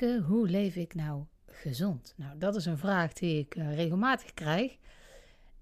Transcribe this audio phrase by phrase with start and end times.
[0.00, 2.14] Hoe leef ik nou gezond?
[2.16, 4.76] Nou, dat is een vraag die ik uh, regelmatig krijg.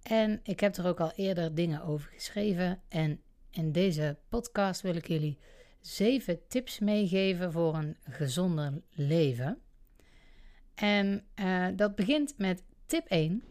[0.02, 2.80] En ik heb er ook al eerder dingen over geschreven.
[2.88, 5.38] En in deze podcast wil ik jullie
[5.80, 9.58] zeven tips meegeven voor een gezonder leven.
[10.74, 13.42] En uh, dat begint met tip 1.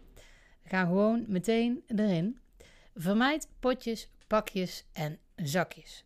[0.63, 2.39] Ga gewoon meteen erin.
[2.95, 6.05] Vermijd potjes, pakjes en zakjes.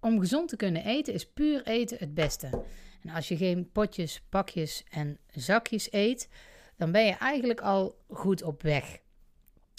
[0.00, 2.64] Om gezond te kunnen eten is puur eten het beste.
[3.02, 6.28] En als je geen potjes, pakjes en zakjes eet,
[6.76, 8.98] dan ben je eigenlijk al goed op weg.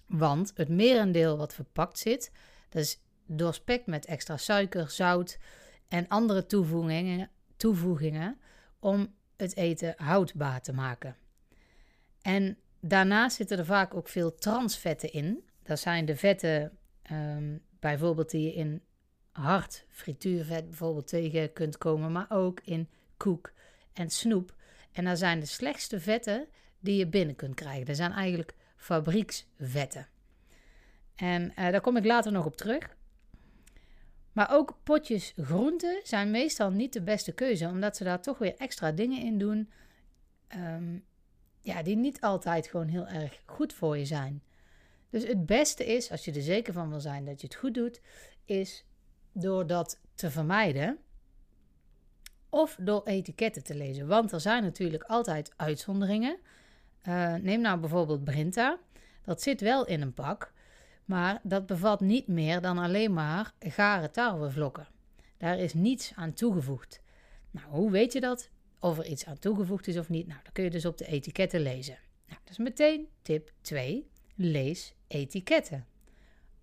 [0.07, 2.31] Want het merendeel wat verpakt zit,
[2.69, 5.37] dat is doorspekt met extra suiker, zout
[5.87, 8.39] en andere toevoegingen, toevoegingen
[8.79, 11.15] om het eten houdbaar te maken.
[12.21, 15.43] En daarnaast zitten er vaak ook veel transvetten in.
[15.63, 16.77] Dat zijn de vetten
[17.11, 18.81] um, bijvoorbeeld die je in
[19.31, 22.89] hard frituurvet bijvoorbeeld tegen kunt komen, maar ook in
[23.23, 23.53] koek
[23.93, 24.55] en snoep.
[24.91, 26.47] En dat zijn de slechtste vetten
[26.79, 27.85] die je binnen kunt krijgen.
[27.85, 30.07] Dat zijn eigenlijk fabrieksvetten.
[31.15, 32.95] En uh, daar kom ik later nog op terug.
[34.31, 38.55] Maar ook potjes groenten zijn meestal niet de beste keuze, omdat ze daar toch weer
[38.57, 39.69] extra dingen in doen.
[40.55, 41.03] Um,
[41.61, 44.43] ja, die niet altijd gewoon heel erg goed voor je zijn.
[45.09, 47.73] Dus het beste is, als je er zeker van wil zijn dat je het goed
[47.73, 48.01] doet,
[48.45, 48.85] is
[49.31, 50.97] door dat te vermijden
[52.53, 54.07] of door etiketten te lezen.
[54.07, 56.37] Want er zijn natuurlijk altijd uitzonderingen.
[57.07, 58.79] Uh, neem nou bijvoorbeeld Brinta.
[59.23, 60.53] Dat zit wel in een pak,
[61.05, 64.87] maar dat bevat niet meer dan alleen maar gare tarwevlokken.
[65.37, 67.01] Daar is niets aan toegevoegd.
[67.51, 68.49] Nou, hoe weet je dat?
[68.79, 70.27] Of er iets aan toegevoegd is of niet?
[70.27, 71.97] Nou, dat kun je dus op de etiketten lezen.
[72.27, 74.09] Nou, is meteen tip 2.
[74.35, 75.85] Lees etiketten.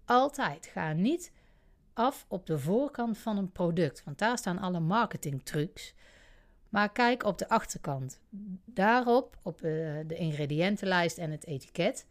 [0.05, 0.67] Altijd.
[0.67, 1.33] Ga niet
[1.93, 5.95] af op de voorkant van een product, want daar staan alle marketingtrucs.
[6.69, 8.21] Maar kijk op de achterkant.
[8.65, 9.62] Daarop, op eh,
[10.06, 12.06] de ingrediëntenlijst en het etiket,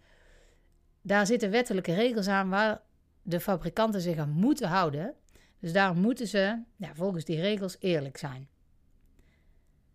[1.01, 2.81] daar zitten wettelijke regels aan waar
[3.21, 5.13] de fabrikanten zich aan moeten houden.
[5.59, 8.47] Dus daar moeten ze ja, volgens die regels eerlijk zijn.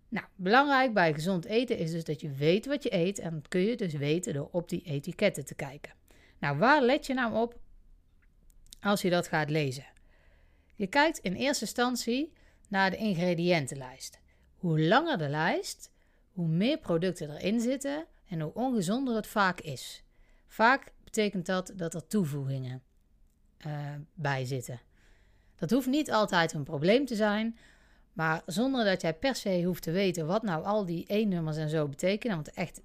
[0.08, 3.18] Nou, belangrijk bij gezond eten is dus dat je weet wat je eet.
[3.18, 5.92] En dat kun je dus weten door op die etiketten te kijken.
[6.38, 7.58] Nou, waar let je nou op
[8.84, 9.86] als je dat gaat lezen?
[10.74, 12.32] Je kijkt in eerste instantie
[12.68, 14.18] naar de ingrediëntenlijst.
[14.56, 15.90] Hoe langer de lijst,
[16.32, 20.02] hoe meer producten erin zitten en hoe ongezonder het vaak is.
[20.46, 22.82] Vaak betekent dat dat er toevoegingen
[23.66, 23.72] uh,
[24.14, 24.80] bij zitten.
[25.56, 27.58] Dat hoeft niet altijd een probleem te zijn,
[28.12, 31.68] maar zonder dat jij per se hoeft te weten wat nou al die E-nummers en
[31.68, 32.36] zo betekenen.
[32.36, 32.80] Want echt,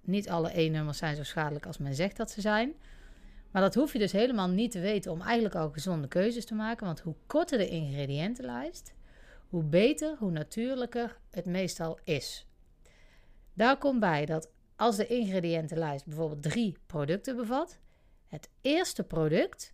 [0.00, 2.74] niet alle E-nummers zijn zo schadelijk als men zegt dat ze zijn.
[3.50, 6.54] Maar dat hoef je dus helemaal niet te weten om eigenlijk al gezonde keuzes te
[6.54, 6.86] maken.
[6.86, 8.94] Want hoe korter de ingrediëntenlijst,
[9.48, 12.46] hoe beter, hoe natuurlijker het meestal is.
[13.52, 17.78] Daar komt bij dat als de ingrediëntenlijst bijvoorbeeld drie producten bevat,
[18.26, 19.72] het eerste product,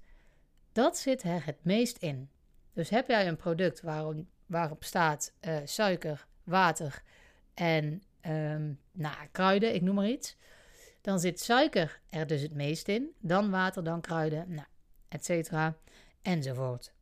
[0.73, 2.31] dat zit er het meest in.
[2.73, 7.03] Dus heb jij een product waarom, waarop staat uh, suiker, water
[7.55, 10.37] en um, nou, kruiden, ik noem maar iets.
[11.07, 14.67] Dan zit suiker er dus het meest in, dan water, dan kruiden, nou,
[15.09, 15.77] et cetera,
[16.23, 16.93] enzovoort.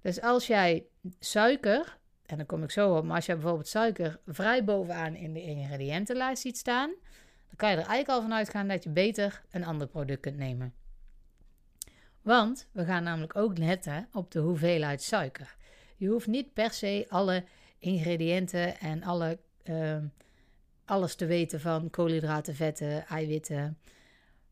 [0.00, 0.86] Dus als jij
[1.18, 5.32] suiker, en dan kom ik zo op, maar als je bijvoorbeeld suiker vrij bovenaan in
[5.32, 6.88] de ingrediëntenlijst ziet staan,
[7.46, 10.36] dan kan je er eigenlijk al van uitgaan dat je beter een ander product kunt
[10.36, 10.74] nemen.
[12.22, 15.56] Want we gaan namelijk ook letten op de hoeveelheid suiker.
[15.96, 17.44] Je hoeft niet per se alle
[17.78, 19.96] ingrediënten en alle, uh,
[20.90, 23.78] alles te weten van koolhydraten, vetten, eiwitten.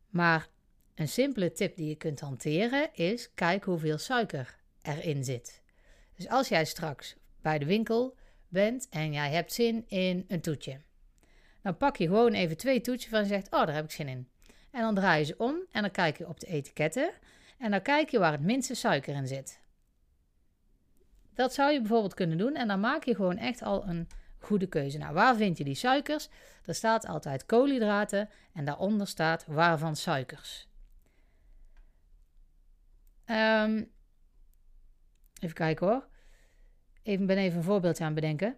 [0.09, 0.47] Maar
[0.95, 5.61] een simpele tip die je kunt hanteren is: kijk hoeveel suiker erin zit.
[6.15, 8.15] Dus als jij straks bij de winkel
[8.47, 10.79] bent en jij hebt zin in een toetje,
[11.61, 14.07] dan pak je gewoon even twee toetjes van en zegt: Oh, daar heb ik zin
[14.07, 14.27] in.
[14.71, 17.11] En dan draai je ze om en dan kijk je op de etiketten
[17.57, 19.59] en dan kijk je waar het minste suiker in zit.
[21.33, 24.07] Dat zou je bijvoorbeeld kunnen doen en dan maak je gewoon echt al een
[24.39, 24.97] goede keuze.
[24.97, 26.29] Nou, waar vind je die suikers?
[26.65, 30.67] Er staat altijd koolhydraten en daaronder staat waarvan suikers.
[33.25, 33.91] Um,
[35.39, 36.07] even kijken hoor.
[37.03, 38.57] Even ben even een voorbeeldje aan het bedenken.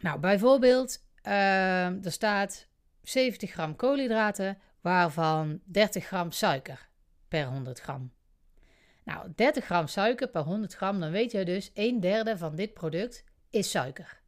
[0.00, 2.68] Nou, bijvoorbeeld, uh, er staat
[3.02, 6.88] 70 gram koolhydraten, waarvan 30 gram suiker
[7.28, 8.12] per 100 gram.
[9.04, 12.74] Nou, 30 gram suiker per 100 gram, dan weet je dus 1 derde van dit
[12.74, 14.20] product is suiker.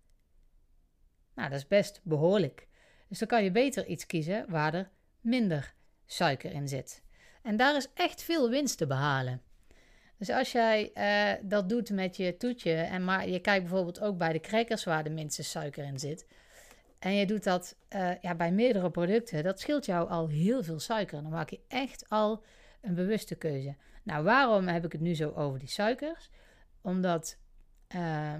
[1.38, 2.66] Nou, dat is best behoorlijk.
[3.08, 4.90] Dus dan kan je beter iets kiezen waar er
[5.20, 5.74] minder
[6.06, 7.02] suiker in zit.
[7.42, 9.42] En daar is echt veel winst te behalen.
[10.16, 14.18] Dus als jij eh, dat doet met je toetje, en maar je kijkt bijvoorbeeld ook
[14.18, 16.26] bij de crackers waar de minste suiker in zit,
[16.98, 20.80] en je doet dat uh, ja, bij meerdere producten, dat scheelt jou al heel veel
[20.80, 21.22] suiker.
[21.22, 22.44] Dan maak je echt al
[22.80, 23.76] een bewuste keuze.
[24.02, 26.30] Nou, waarom heb ik het nu zo over die suikers?
[26.80, 27.38] Omdat
[27.94, 28.34] uh,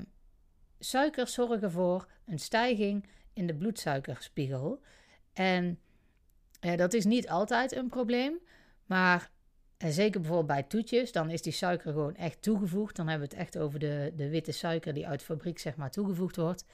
[0.79, 4.81] suikers zorgen voor een stijging in de bloedsuikerspiegel.
[5.33, 5.79] En
[6.61, 8.39] uh, dat is niet altijd een probleem,
[8.87, 9.31] maar
[9.79, 12.97] en zeker bijvoorbeeld bij toetjes, dan is die suiker gewoon echt toegevoegd.
[12.97, 15.91] Dan hebben we het echt over de, de witte suiker die uit fabriek zeg maar
[15.91, 16.65] toegevoegd wordt.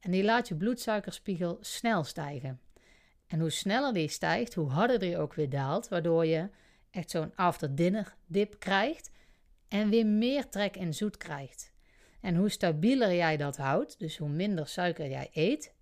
[0.00, 2.60] En die laat je bloedsuikerspiegel snel stijgen.
[3.26, 6.48] En hoe sneller die stijgt, hoe harder die ook weer daalt, waardoor je
[6.90, 9.10] echt zo'n after dinner dip krijgt
[9.68, 11.72] en weer meer trek en zoet krijgt.
[12.26, 15.74] En hoe stabieler jij dat houdt, dus hoe minder suiker jij eet,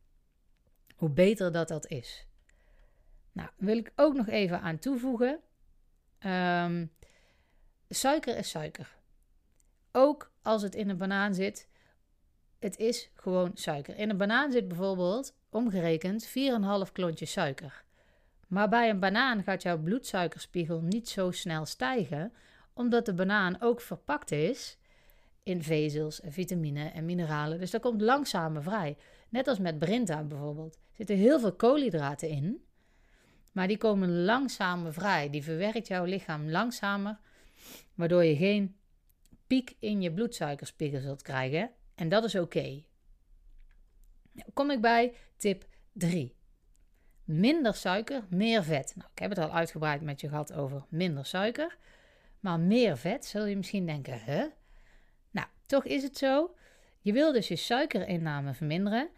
[0.95, 2.27] hoe beter dat dat is.
[3.33, 5.41] Nou, wil ik ook nog even aan toevoegen.
[6.27, 6.93] Um,
[7.89, 8.97] suiker is suiker.
[9.93, 11.69] Ook als het in een banaan zit,
[12.59, 13.97] het is gewoon suiker.
[13.97, 17.85] In een banaan zit bijvoorbeeld, omgerekend, 4,5 klontjes suiker.
[18.49, 22.33] Maar bij een banaan gaat jouw bloedsuikerspiegel niet zo snel stijgen,
[22.73, 24.79] omdat de banaan ook verpakt is
[25.45, 27.59] in vezels en vitamine en mineralen.
[27.59, 28.97] Dus dat komt langzamer vrij.
[29.29, 30.75] Net als met Brinta bijvoorbeeld.
[30.75, 32.65] Er zitten heel veel koolhydraten in,
[33.53, 35.31] maar die komen langzamer vrij.
[35.31, 37.19] Die verwerkt jouw lichaam langzamer,
[37.95, 38.77] waardoor je geen
[39.47, 41.71] piek in je bloedsuikerspiegel zult krijgen.
[41.95, 42.83] En dat is oké.
[44.33, 46.35] Nou, kom ik bij tip 3.
[47.25, 48.93] Minder suiker, meer vet.
[48.97, 51.79] Nou, ik heb het al uitgebreid met je gehad over minder suiker.
[52.41, 54.47] Maar meer vet, zul je misschien denken, hè?
[55.75, 56.55] Toch is het zo.
[57.01, 59.09] Je wil dus je suikerinname verminderen.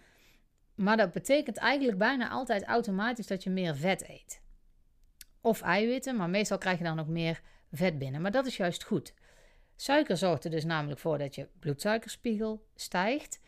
[0.75, 4.41] Maar dat betekent eigenlijk bijna altijd automatisch dat je meer vet eet.
[5.41, 7.41] Of eiwitten, maar meestal krijg je dan ook meer
[7.73, 8.21] vet binnen.
[8.21, 9.15] Maar dat is juist goed.
[9.77, 13.41] Suiker zorgt er dus namelijk voor dat je bloedsuikerspiegel stijgt.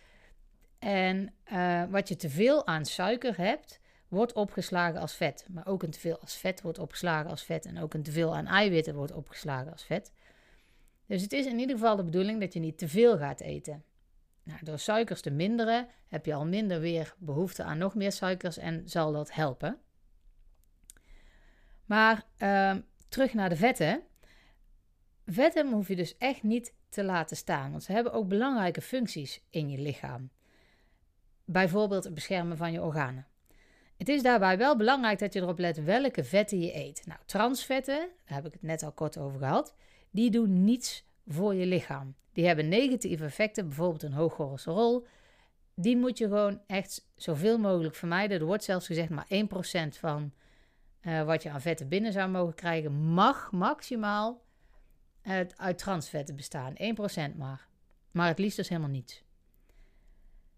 [0.79, 5.47] En uh, wat je te veel aan suiker hebt, wordt opgeslagen als vet.
[5.49, 7.67] Maar ook een teveel als vet wordt opgeslagen als vet.
[7.67, 10.13] En ook een teveel aan eiwitten wordt opgeslagen als vet.
[11.09, 13.85] Dus het is in ieder geval de bedoeling dat je niet te veel gaat eten.
[14.43, 18.59] Nou, door suikers te minderen heb je al minder weer behoefte aan nog meer suikers
[18.59, 19.79] en zal dat helpen.
[21.85, 22.77] Maar uh,
[23.09, 24.03] terug naar de vetten.
[25.27, 29.43] Vetten hoef je dus echt niet te laten staan, want ze hebben ook belangrijke functies
[29.51, 30.31] in je lichaam.
[31.45, 33.27] Bijvoorbeeld het beschermen van je organen.
[33.97, 37.07] Het is daarbij wel belangrijk dat je erop let welke vetten je eet.
[37.07, 39.75] Nou, transvetten, daar heb ik het net al kort over gehad,
[40.11, 42.15] die doen niets voor je lichaam.
[42.33, 45.07] Die hebben negatieve effecten, bijvoorbeeld een hoog cholesterol.
[45.75, 48.41] Die moet je gewoon echt zoveel mogelijk vermijden.
[48.41, 50.33] Er wordt zelfs gezegd maar 1% van
[51.03, 54.47] uh, wat je aan vetten binnen zou mogen krijgen, mag maximaal
[55.57, 56.75] uit, transvetten bestaan.
[57.33, 57.69] 1% maar.
[58.11, 59.25] Maar het liefst dus helemaal niets.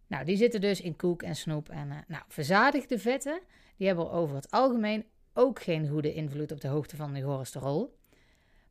[0.07, 1.69] Nou, die zitten dus in koek en snoep.
[1.69, 3.41] En uh, nou, verzadigde vetten,
[3.77, 5.05] die hebben over het algemeen
[5.35, 7.99] ook geen goede invloed op de hoogte van de cholesterol.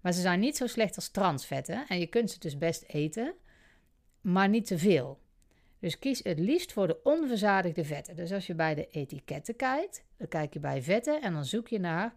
[0.01, 1.85] Maar ze zijn niet zo slecht als transvetten.
[1.87, 3.33] En je kunt ze dus best eten,
[4.21, 5.19] maar niet te veel.
[5.79, 8.15] Dus kies het liefst voor de onverzadigde vetten.
[8.15, 11.67] Dus als je bij de etiketten kijkt, dan kijk je bij vetten en dan zoek
[11.67, 12.13] je naar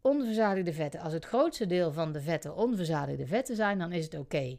[0.00, 1.00] onverzadigde vetten.
[1.00, 4.58] Als het grootste deel van de vetten onverzadigde vetten zijn, dan is het oké.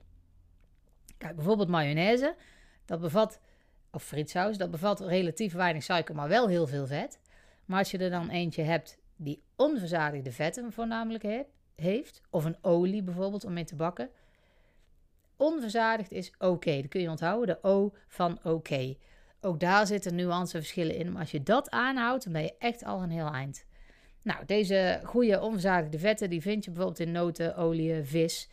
[1.18, 2.36] Kijk, bijvoorbeeld mayonaise,
[2.86, 3.40] dat bevat,
[3.92, 7.20] of frietsaus, dat bevat relatief weinig suiker, maar wel heel veel vet.
[7.66, 11.50] Maar als je er dan eentje hebt die onverzadigde vetten voornamelijk heeft,
[12.30, 14.10] of een olie bijvoorbeeld om mee te bakken,
[15.38, 16.82] onverzadigd is oké.
[16.82, 18.96] Dat kun je onthouden, de O van oké.
[19.42, 23.04] Ook daar zitten nuanceverschillen in, maar als je dat aanhoudt, dan ben je echt al
[23.04, 23.66] een heel eind.
[24.22, 28.50] Nou, deze goede onverzadigde vetten die vind je bijvoorbeeld in noten, olie, vis.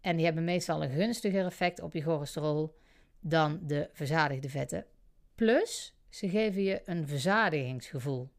[0.00, 2.74] En die hebben meestal een gunstiger effect op je cholesterol
[3.20, 4.86] dan de verzadigde vetten.
[5.34, 8.30] Plus, ze geven je een verzadigingsgevoel.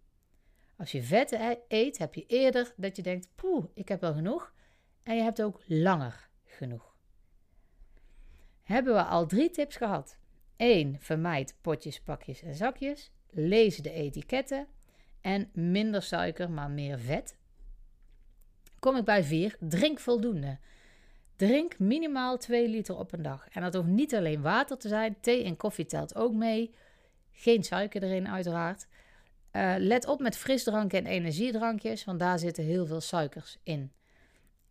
[0.78, 4.54] Als je vetten eet, heb je eerder dat je denkt: poeh, ik heb wel genoeg.
[5.04, 6.96] En je hebt ook langer genoeg.
[8.64, 10.18] Hebben we al drie tips gehad?
[10.56, 10.98] 1.
[11.00, 13.12] Vermijd potjes, pakjes en zakjes.
[13.30, 14.68] Lees de etiketten
[15.22, 17.38] en minder suiker, maar meer vet.
[18.80, 19.56] Kom ik bij 4.
[19.60, 20.60] Drink voldoende.
[21.36, 23.48] Drink minimaal 2 liter op een dag.
[23.50, 26.74] En dat hoeft niet alleen water te zijn, thee en koffie telt ook mee.
[27.32, 28.87] Geen suiker erin, uiteraard.
[29.58, 33.92] Uh, let op met frisdranken en energiedrankjes, want daar zitten heel veel suikers in.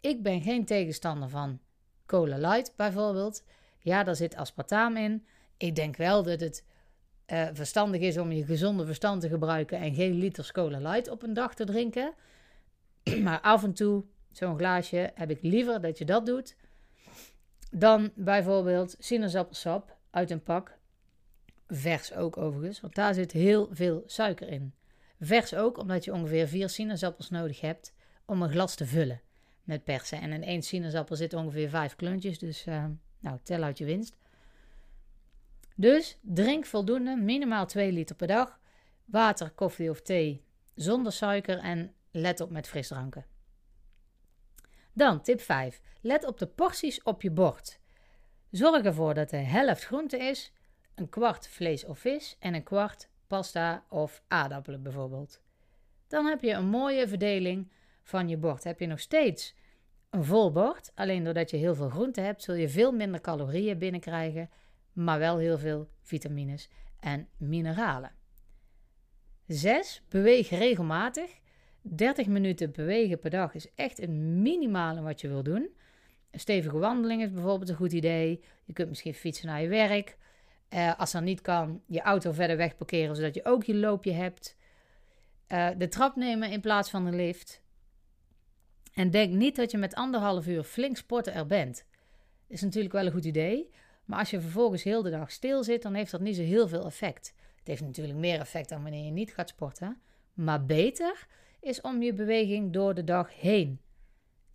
[0.01, 1.61] Ik ben geen tegenstander van
[2.07, 3.45] Cola Light bijvoorbeeld.
[3.79, 5.27] Ja, daar zit aspartaam in.
[5.57, 6.65] Ik denk wel dat het
[7.27, 11.23] uh, verstandig is om je gezonde verstand te gebruiken en geen liters cola light op
[11.23, 12.15] een dag te drinken.
[13.25, 16.57] maar af en toe, zo'n glaasje, heb ik liever dat je dat doet
[17.71, 20.79] Dan bijvoorbeeld sinaasappelsap uit een pak.
[21.69, 24.76] Vers ook overigens, want daar zit heel veel suiker in.
[25.21, 27.93] Vers ook omdat je ongeveer vier sinaasappels nodig hebt
[28.25, 29.21] om een glas te vullen
[29.65, 30.21] met persen.
[30.21, 32.85] En in één sinaasappel zitten ongeveer vijf klontjes, dus uh,
[33.19, 34.17] nou, tel uit je winst.
[35.77, 38.61] Dus drink voldoende, minimaal 2 liter per dag.
[39.05, 40.45] Water, koffie of thee
[40.75, 43.27] zonder suiker en let op met frisdranken.
[44.93, 45.81] Dan tip 5.
[46.01, 47.79] Let op de porties op je bord.
[48.51, 50.53] Zorg ervoor dat de helft groente is,
[50.95, 55.41] een kwart vlees of vis en een kwart pasta of aardappelen bijvoorbeeld.
[56.09, 57.71] Dan heb je een mooie verdeling
[58.03, 58.65] van je bord.
[58.65, 59.55] Heb je nog steeds
[60.11, 63.79] een vol bord, alleen doordat je heel veel groente hebt, zul je veel minder calorieën
[63.79, 64.51] binnenkrijgen,
[64.93, 66.69] maar wel heel veel vitamines
[67.01, 68.13] en mineralen.
[69.47, 70.03] 6.
[70.09, 71.41] Beweeg regelmatig.
[71.83, 75.71] 30 minuten bewegen per dag is echt het minimale wat je wil doen.
[76.31, 78.43] Een stevige wandeling is bijvoorbeeld een goed idee.
[78.65, 80.17] Je kunt misschien fietsen naar je werk.
[80.71, 84.13] Uh, als dat niet kan, je auto verder weg parkeren zodat je ook je loopje
[84.13, 84.57] hebt.
[85.49, 87.63] Uh, de trap nemen in plaats van de lift.
[88.95, 91.85] En denk niet dat je met anderhalf uur flink sporten er bent.
[92.47, 93.71] Is natuurlijk wel een goed idee.
[94.05, 96.69] Maar als je vervolgens heel de dag stil zit, dan heeft dat niet zo heel
[96.69, 97.35] veel effect.
[97.57, 100.01] Het heeft natuurlijk meer effect dan wanneer je niet gaat sporten.
[100.35, 101.27] Maar beter
[101.61, 103.81] is om je beweging door de dag heen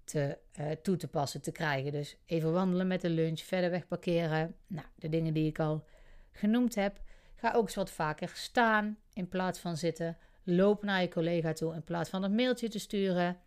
[0.03, 1.91] te, uh, toe te passen, te krijgen.
[1.91, 4.55] Dus even wandelen met de lunch, verder weg parkeren.
[4.67, 5.85] Nou, de dingen die ik al
[6.31, 7.01] genoemd heb.
[7.35, 10.17] Ga ook eens wat vaker staan in plaats van zitten.
[10.43, 13.39] Loop naar je collega toe in plaats van een mailtje te sturen,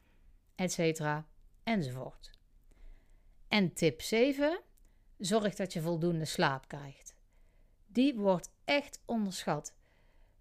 [0.54, 1.00] etc.
[1.62, 2.30] enzovoort.
[3.48, 4.60] En tip 7.
[5.18, 7.16] Zorg dat je voldoende slaap krijgt.
[7.86, 9.74] Die wordt echt onderschat.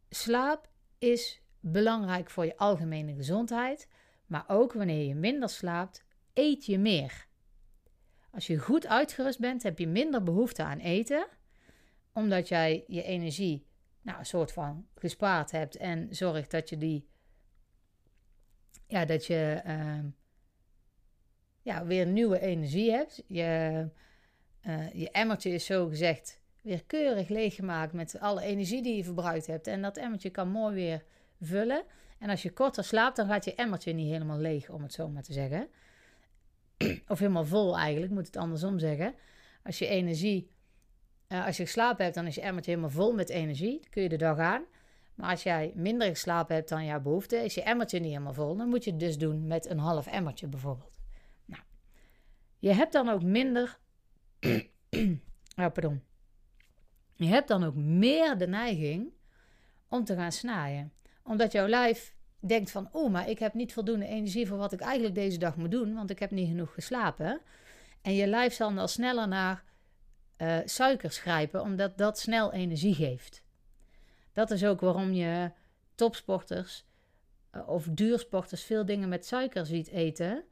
[0.09, 0.69] Slaap
[0.99, 3.87] is belangrijk voor je algemene gezondheid,
[4.25, 7.27] maar ook wanneer je minder slaapt, eet je meer.
[8.31, 11.27] Als je goed uitgerust bent, heb je minder behoefte aan eten,
[12.13, 13.65] omdat jij je energie
[14.01, 17.07] nou, een soort van gespaard hebt en zorgt dat je die,
[18.87, 19.99] ja, dat je uh,
[21.61, 23.23] ja, weer nieuwe energie hebt.
[23.27, 23.89] Je,
[24.61, 29.47] uh, je emmertje is zo gezegd weer keurig leeggemaakt met alle energie die je verbruikt
[29.47, 29.67] hebt.
[29.67, 31.03] En dat emmertje kan mooi weer
[31.41, 31.83] vullen.
[32.19, 35.09] En als je korter slaapt, dan gaat je emmertje niet helemaal leeg, om het zo
[35.09, 35.67] maar te zeggen.
[37.07, 39.15] of helemaal vol eigenlijk, moet het andersom zeggen.
[39.63, 40.51] Als je energie,
[41.33, 43.79] uh, als je geslapen hebt, dan is je emmertje helemaal vol met energie.
[43.79, 44.63] Dan kun je de dag aan.
[45.15, 48.55] Maar als jij minder geslapen hebt dan jouw behoefte, is je emmertje niet helemaal vol.
[48.55, 50.97] Dan moet je het dus doen met een half emmertje bijvoorbeeld.
[51.45, 51.61] Nou,
[52.59, 53.77] je hebt dan ook minder.
[55.61, 56.01] oh, pardon.
[57.15, 59.13] Je hebt dan ook meer de neiging
[59.87, 60.93] om te gaan snijden.
[61.23, 64.79] Omdat jouw lijf denkt van, oh, maar ik heb niet voldoende energie voor wat ik
[64.79, 67.41] eigenlijk deze dag moet doen, want ik heb niet genoeg geslapen.
[68.01, 69.63] En je lijf zal dan sneller naar
[70.43, 73.43] uh, suikers grijpen, omdat dat snel energie geeft.
[74.33, 75.51] Dat is ook waarom je
[75.95, 76.85] topsporters
[77.55, 80.43] uh, of duursporters veel dingen met suiker ziet eten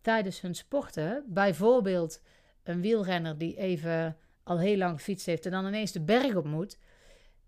[0.00, 1.24] tijdens hun sporten.
[1.26, 2.22] Bijvoorbeeld
[2.62, 6.44] een wielrenner die even al heel lang gefietst heeft en dan ineens de berg op
[6.44, 6.78] moet,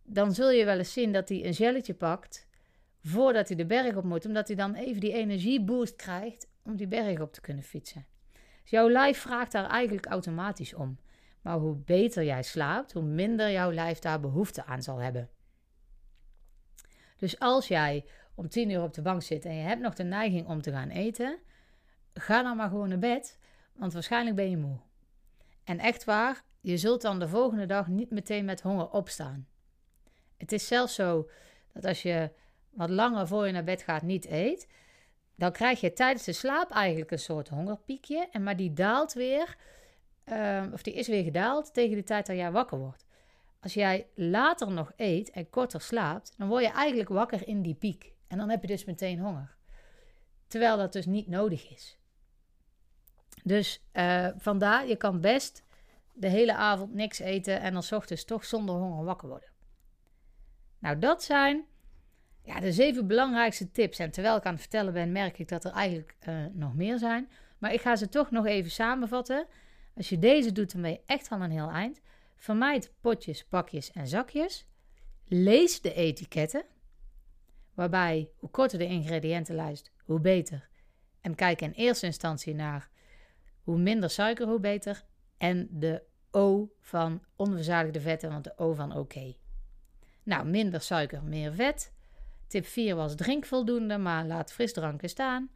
[0.03, 2.47] dan zul je wel eens zien dat hij een gelletje pakt
[3.03, 6.89] voordat hij de berg op moet, omdat hij dan even die energieboost krijgt om die
[6.89, 8.07] berg op te kunnen fietsen.
[8.63, 10.99] Dus jouw lijf vraagt daar eigenlijk automatisch om.
[11.49, 15.31] Maar hoe beter jij slaapt, hoe minder jouw lijf daar behoefte aan zal hebben.
[17.17, 20.05] Dus als jij om tien uur op de bank zit en je hebt nog de
[20.05, 21.39] neiging om te gaan eten,
[22.15, 23.39] ga dan maar gewoon naar bed,
[23.73, 24.79] want waarschijnlijk ben je moe.
[25.65, 29.49] En echt waar, je zult dan de volgende dag niet meteen met honger opstaan.
[30.37, 31.31] Het is zelfs zo
[31.73, 32.31] dat als je
[32.71, 34.69] wat langer voor je naar bed gaat niet eet,
[35.35, 38.29] dan krijg je tijdens de slaap eigenlijk een soort hongerpiekje.
[38.33, 39.57] En maar die daalt weer,
[40.31, 43.07] ehm, of die is weer gedaald tegen de tijd dat jij wakker wordt.
[43.61, 47.75] Als jij later nog eet en korter slaapt, dan word je eigenlijk wakker in die
[47.75, 48.13] piek.
[48.27, 49.57] En dan heb je dus meteen honger.
[50.47, 51.99] Terwijl dat dus niet nodig is.
[53.43, 55.65] Dus uh, vandaar, je kan best
[56.13, 59.51] de hele avond niks eten en dan ochtends toch zonder honger wakker worden.
[60.79, 61.65] Nou, dat zijn
[62.43, 63.99] ja, de zeven belangrijkste tips.
[63.99, 66.99] En terwijl ik aan het vertellen ben, merk ik dat er eigenlijk uh, nog meer
[66.99, 67.31] zijn.
[67.59, 69.47] Maar ik ga ze toch nog even samenvatten.
[69.99, 72.01] Als je deze doet, dan ben je echt van een heel eind.
[72.37, 74.67] Vermijd potjes, pakjes en zakjes.
[75.25, 76.65] Lees de etiketten.
[77.75, 80.69] Waarbij hoe korter de ingrediëntenlijst, hoe beter.
[81.21, 82.91] En kijk in eerste instantie naar
[83.61, 85.05] hoe minder suiker, hoe beter.
[85.37, 89.35] En de O van onverzadigde vetten, want de O van oké.
[90.23, 91.93] Nou, minder suiker, meer vet.
[92.47, 95.51] Tip 4 was drink voldoende, maar laat frisdranken staan.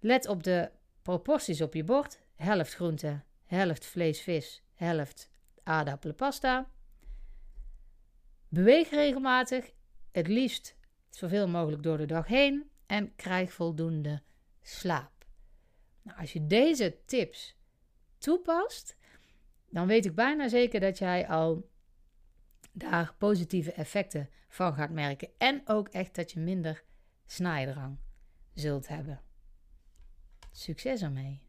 [0.00, 0.70] Let op de
[1.02, 2.18] proporties op je bord.
[2.34, 3.22] Helft groente,
[3.54, 5.30] helft vlees, vis, helft
[5.62, 6.70] aardappelen, pasta.
[8.48, 9.72] Beweeg regelmatig,
[10.10, 10.76] het liefst
[11.08, 14.22] zoveel mogelijk door de dag heen en krijg voldoende
[14.62, 15.26] slaap.
[16.02, 17.56] Nou, als je deze tips
[18.18, 18.96] toepast,
[19.70, 21.70] dan weet ik bijna zeker dat jij al
[22.72, 25.28] daar positieve effecten van gaat merken.
[25.38, 26.84] En ook echt dat je minder
[27.26, 27.98] snaaidrang
[28.54, 29.20] zult hebben.
[30.52, 31.43] Succes ermee!